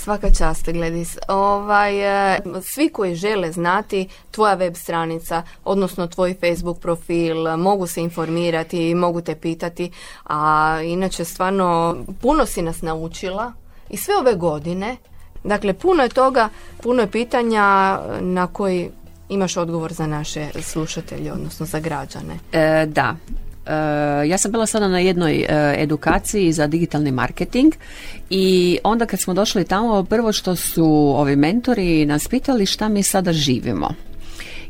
[0.03, 1.17] Svaka čast, Gledis.
[1.27, 8.01] Ovaj, e, svi koji žele znati tvoja web stranica, odnosno tvoj Facebook profil, mogu se
[8.01, 9.91] informirati mogu te pitati,
[10.25, 13.53] a inače stvarno puno si nas naučila
[13.89, 14.97] i sve ove godine.
[15.43, 16.49] Dakle, puno je toga,
[16.81, 18.89] puno je pitanja na koji
[19.29, 22.39] imaš odgovor za naše slušatelje, odnosno za građane.
[22.51, 23.15] E, da.
[23.65, 27.73] E, ja sam bila sada na jednoj e, edukaciji za digitalni marketing
[28.29, 30.85] i onda kad smo došli tamo, prvo što su
[31.17, 33.93] ovi mentori nas pitali šta mi sada živimo.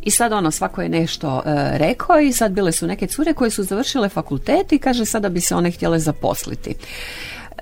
[0.02, 3.52] I sad ono, svako je nešto e, rekao i sad bile su neke cure koje
[3.52, 6.76] su završile fakultet i kaže sada bi se one htjele zaposliti.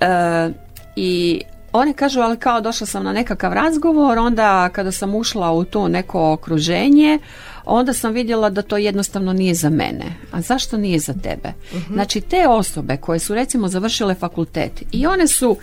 [0.01, 0.49] E,
[0.95, 1.41] I
[1.73, 5.87] one kažu, ali kao došla sam na nekakav razgovor, onda kada sam ušla u to
[5.87, 7.19] neko okruženje,
[7.65, 10.05] onda sam vidjela da to jednostavno nije za mene.
[10.31, 11.53] A zašto nije za tebe?
[11.93, 15.57] Znači, te osobe koje su recimo završile fakultet i one su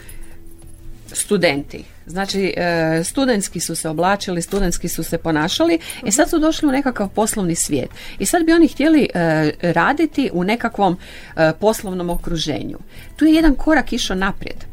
[1.13, 1.85] studenti.
[2.07, 6.73] Znači, e, studentski su se oblačili, studentski su se ponašali i sad su došli u
[6.73, 7.91] nekakav poslovni svijet.
[8.19, 10.97] I sad bi oni htjeli e, raditi u nekakvom
[11.37, 12.79] e, poslovnom okruženju.
[13.17, 14.65] Tu je jedan korak išao naprijed.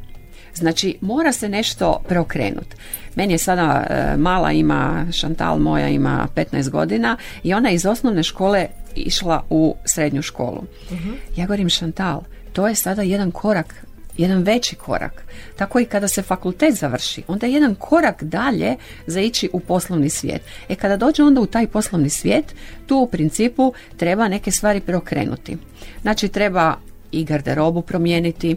[0.56, 2.76] Znači, mora se nešto preokrenuti.
[3.16, 7.86] Meni je sada e, mala ima, Šantal moja ima 15 godina i ona je iz
[7.86, 10.64] osnovne škole išla u srednju školu.
[11.36, 12.22] Ja govorim Šantal,
[12.54, 13.86] to je sada jedan korak
[14.18, 15.24] jedan veći korak.
[15.56, 18.76] Tako i kada se fakultet završi, onda je jedan korak dalje
[19.08, 20.42] za ići u poslovni svijet.
[20.70, 22.56] E kada dođe onda u taj poslovni svijet,
[22.88, 25.58] tu u principu treba neke stvari preokrenuti.
[26.02, 26.76] Znači treba
[27.16, 28.56] i garderobu promijeniti,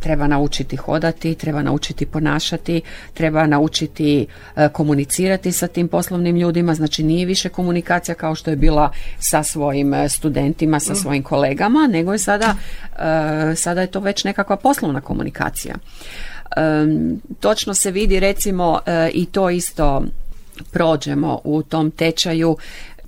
[0.00, 2.80] treba naučiti hodati, treba naučiti ponašati,
[3.14, 8.56] treba naučiti e, komunicirati sa tim poslovnim ljudima, znači nije više komunikacija kao što je
[8.56, 12.54] bila sa svojim e, studentima, sa svojim kolegama, nego je sada,
[12.98, 15.74] e, sada je to već nekakva poslovna komunikacija.
[17.40, 18.78] Točno se vidi recimo
[19.12, 20.04] i to isto
[20.70, 22.56] prođemo u tom tečaju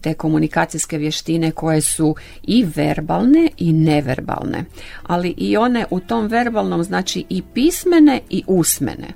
[0.03, 4.65] te komunikacijske vještine koje su i verbalne i neverbalne,
[5.03, 9.09] ali i one u tom verbalnom znači i pismene i usmene.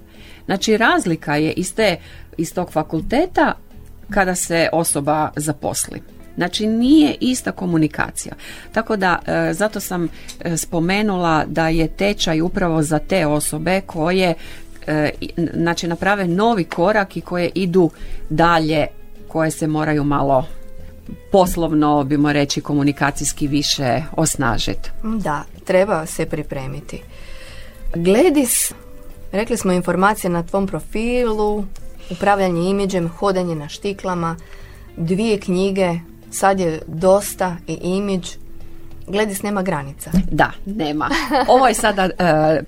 [0.47, 1.97] Znači razlika je iz, te,
[2.37, 3.53] iz tog fakulteta
[4.11, 6.03] kada se osoba zaposli.
[6.37, 8.35] Znači nije ista komunikacija.
[8.73, 10.09] Tako da e, zato sam
[10.41, 14.35] e, spomenula da je tečaj upravo za te osobe koje
[14.87, 15.11] e,
[15.55, 17.91] znači naprave novi korak i koje idu
[18.31, 18.87] dalje
[19.29, 20.47] koje se moraju malo
[21.33, 24.91] poslovno, bimo reći, komunikacijski više osnažiti.
[25.03, 27.03] Da, treba se pripremiti.
[27.95, 28.73] Gledis,
[29.33, 31.65] rekli smo informacije na tvom profilu,
[32.11, 34.37] upravljanje imidžem, hodanje na štiklama,
[34.97, 35.91] dvije knjige,
[36.31, 38.29] sad je dosta i imidž,
[39.09, 40.11] Gledis nema granica.
[40.31, 41.11] Da, nema.
[41.49, 42.11] Ovo je sada e,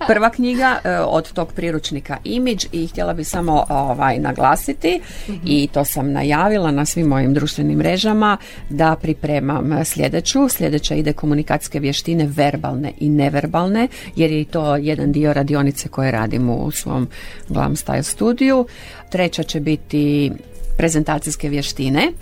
[0.07, 5.01] prva knjiga e, od tog priručnika Image i htjela bih samo ovaj naglasiti
[5.45, 8.37] i to sam najavila na svim mojim društvenim mrežama
[8.71, 10.49] da pripremam sljedeću.
[10.49, 16.11] Sljedeća ide komunikacijske vještine verbalne i neverbalne jer je i to jedan dio radionice koje
[16.11, 17.09] radim u svom
[17.49, 18.67] Glam Style studiju.
[19.11, 20.33] Treća će biti
[20.77, 22.13] prezentacijske vještine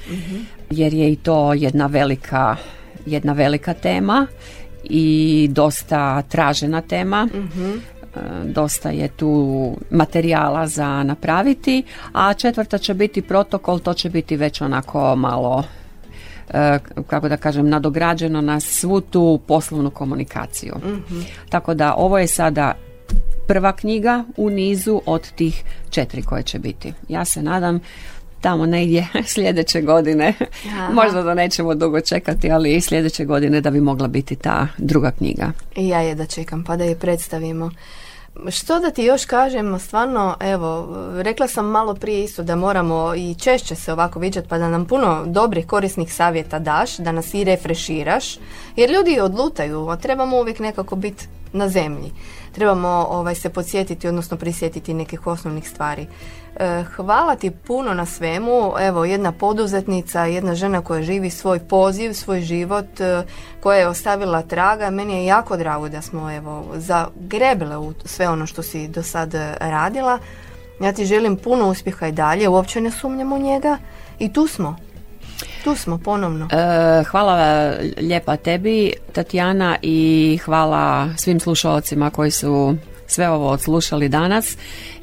[0.70, 2.56] jer je i to jedna velika
[3.06, 4.26] jedna velika tema
[4.84, 7.28] i dosta tražena tema.
[8.16, 11.82] E, dosta je tu materijala za napraviti,
[12.12, 15.64] a četvrta će biti protokol, to će biti već onako malo
[16.50, 20.74] e, kako da kažem, nadograđeno na svu tu poslovnu komunikaciju.
[21.48, 22.74] Tako da ovo je sada
[23.46, 26.92] prva knjiga u nizu od tih četiri koje će biti.
[27.08, 27.80] Ja se nadam
[28.46, 30.34] tamo negdje sljedeće godine.
[30.92, 35.10] Možda da nećemo dugo čekati, ali i sljedeće godine da bi mogla biti ta druga
[35.10, 35.52] knjiga.
[35.76, 37.70] I ja je da čekam, pa da je predstavimo.
[38.48, 43.34] Što da ti još kažem, stvarno, evo, rekla sam malo prije isto da moramo i
[43.34, 47.44] češće se ovako viđati pa da nam puno dobrih korisnih savjeta daš, da nas i
[47.44, 48.38] refreširaš,
[48.76, 52.12] jer ljudi odlutaju, a trebamo uvijek nekako biti na zemlji.
[52.56, 56.06] Trebamo ovaj, se podsjetiti, odnosno prisjetiti nekih osnovnih stvari.
[56.56, 58.72] E, hvala ti puno na svemu.
[58.80, 63.22] Evo, jedna poduzetnica, jedna žena koja živi svoj poziv, svoj život, e,
[63.60, 64.90] koja je ostavila traga.
[64.90, 69.34] Meni je jako drago da smo evo, zagrebile u sve ono što si do sad
[69.60, 70.18] radila.
[70.80, 73.78] Ja ti želim puno uspjeha i dalje, uopće ne sumnjam u njega
[74.18, 74.85] i tu smo.
[75.64, 76.48] Tu smo ponovno.
[76.52, 82.76] E, hvala lijepa tebi, Tatjana, i hvala svim slušalcima koji su
[83.06, 84.56] sve ovo odslušali danas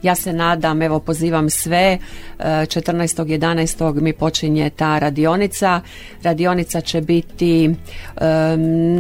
[0.04, 1.98] ja se nadam, evo pozivam sve,
[2.40, 3.98] 14.11.
[3.98, 5.82] E, mi počinje ta radionica.
[6.24, 7.76] Radionica će biti,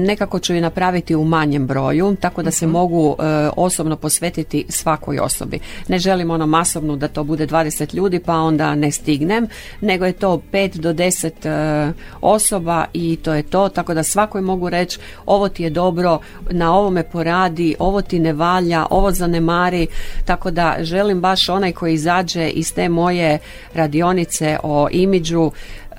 [0.05, 2.73] nekako ću ju napraviti u manjem broju, tako da se mhm.
[2.73, 3.23] mogu e,
[3.55, 5.59] osobno posvetiti svakoj osobi.
[5.87, 9.47] Ne želim ono masovno da to bude 20 ljudi pa onda ne stignem,
[9.81, 14.41] nego je to 5 do 10 e, osoba i to je to, tako da svakoj
[14.41, 16.19] mogu reći ovo ti je dobro,
[16.51, 19.87] na ovome poradi, ovo ti ne valja, ovo zanemari,
[20.25, 23.39] tako da želim baš onaj koji izađe iz te moje
[23.73, 25.51] radionice o imidžu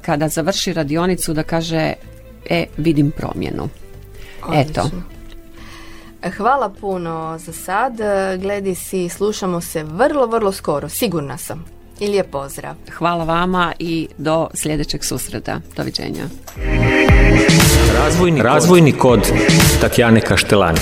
[0.03, 1.93] kada završi radionicu da kaže
[2.51, 3.69] e vidim promjenu.
[4.55, 4.91] Eto.
[6.37, 7.93] Hvala puno za sad.
[8.41, 10.89] Gledi si, slušamo se vrlo, vrlo skoro.
[10.89, 11.65] Sigurna sam.
[12.01, 12.75] I lijep pozdrav.
[12.99, 15.61] Hvala vama i do sljedećeg susreta.
[15.77, 16.25] Doviđenja.
[17.99, 19.21] Razvojni, Razvojni kod
[19.81, 20.79] Tatjane Kaštelani.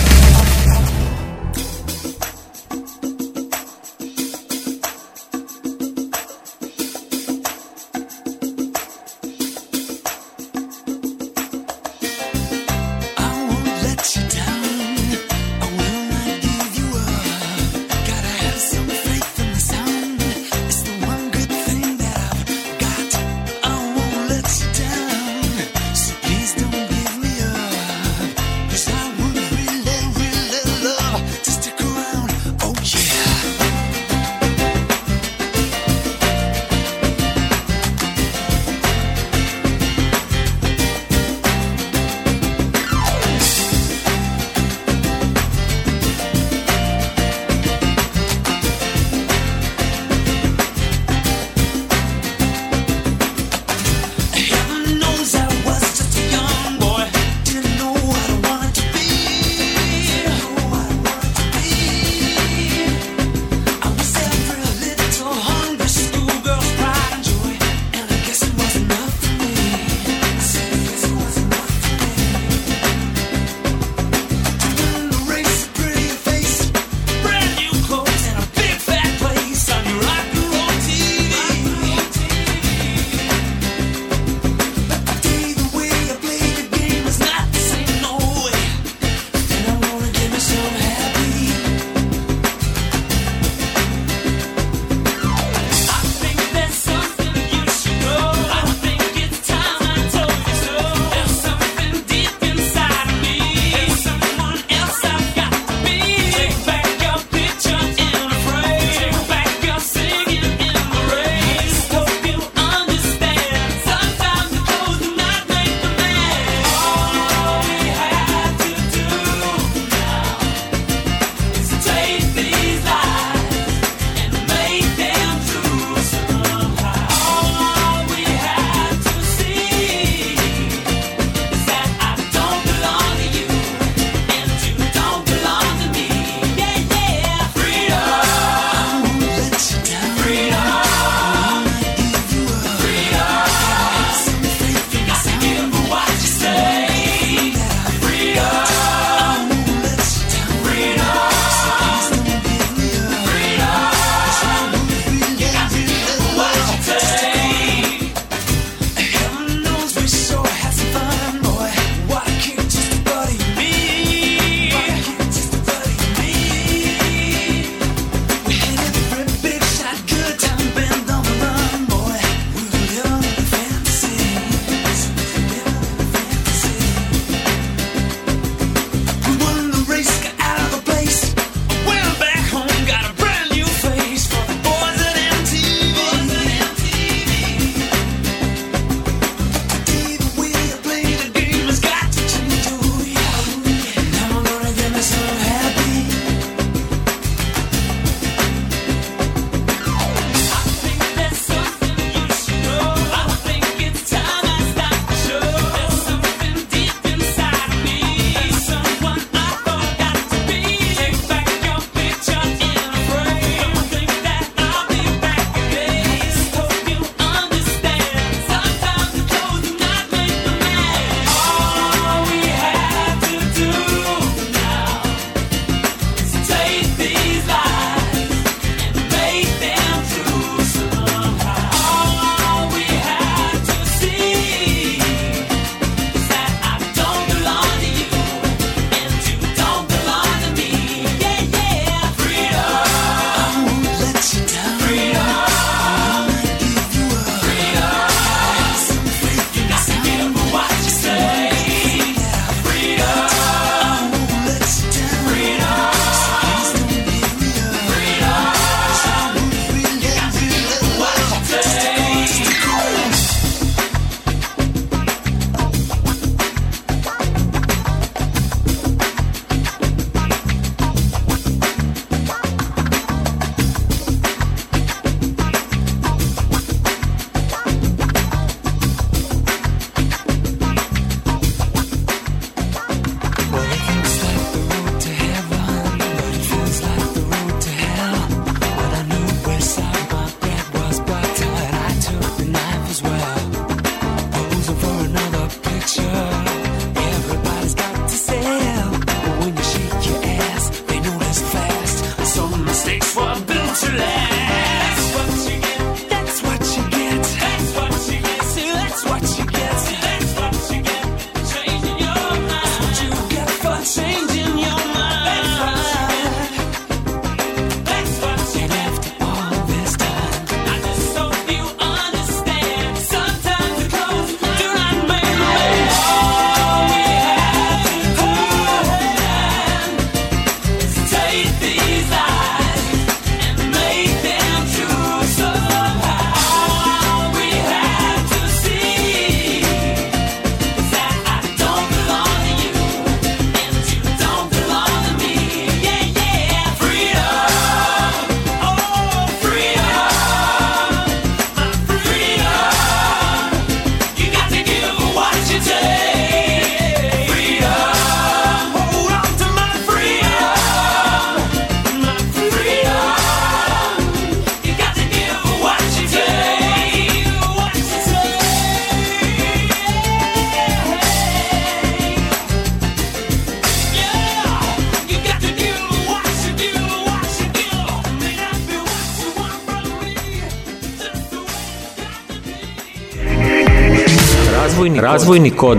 [385.62, 385.78] Kod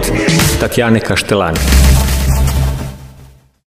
[0.60, 1.60] Tatjane Kaštelani.